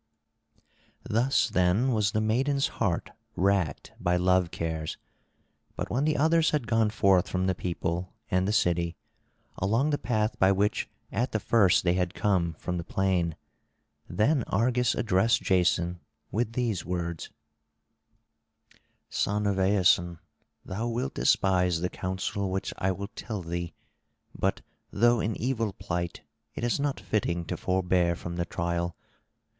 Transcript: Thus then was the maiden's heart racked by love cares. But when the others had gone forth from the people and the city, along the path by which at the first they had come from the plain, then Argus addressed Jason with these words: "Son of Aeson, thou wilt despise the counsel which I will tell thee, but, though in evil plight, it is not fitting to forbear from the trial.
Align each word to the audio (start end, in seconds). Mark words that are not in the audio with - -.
Thus 1.07 1.47
then 1.47 1.91
was 1.91 2.11
the 2.11 2.21
maiden's 2.21 2.69
heart 2.79 3.11
racked 3.35 3.91
by 3.99 4.17
love 4.17 4.49
cares. 4.49 4.97
But 5.75 5.91
when 5.91 6.05
the 6.05 6.17
others 6.17 6.49
had 6.49 6.65
gone 6.65 6.89
forth 6.89 7.27
from 7.29 7.45
the 7.45 7.53
people 7.53 8.11
and 8.31 8.47
the 8.47 8.51
city, 8.51 8.97
along 9.59 9.91
the 9.91 9.99
path 9.99 10.39
by 10.39 10.53
which 10.53 10.89
at 11.11 11.33
the 11.33 11.39
first 11.39 11.83
they 11.83 11.93
had 11.93 12.15
come 12.15 12.53
from 12.55 12.77
the 12.79 12.83
plain, 12.83 13.35
then 14.09 14.41
Argus 14.47 14.95
addressed 14.95 15.43
Jason 15.43 15.99
with 16.31 16.53
these 16.53 16.83
words: 16.83 17.29
"Son 19.07 19.45
of 19.45 19.59
Aeson, 19.59 20.17
thou 20.65 20.87
wilt 20.87 21.13
despise 21.13 21.81
the 21.81 21.89
counsel 21.89 22.49
which 22.49 22.73
I 22.79 22.91
will 22.91 23.09
tell 23.09 23.43
thee, 23.43 23.75
but, 24.33 24.61
though 24.89 25.19
in 25.19 25.35
evil 25.39 25.73
plight, 25.73 26.21
it 26.55 26.63
is 26.63 26.79
not 26.79 26.99
fitting 26.99 27.45
to 27.45 27.55
forbear 27.55 28.15
from 28.15 28.37
the 28.37 28.45
trial. 28.45 28.95